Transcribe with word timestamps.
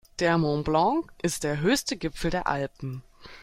Der 0.17 0.39
Mont 0.39 0.65
Blanc 0.65 1.11
ist 1.21 1.43
der 1.43 1.59
höchste 1.59 1.95
Gipfel 1.95 2.31
der 2.31 2.47
Alpen. 2.47 3.03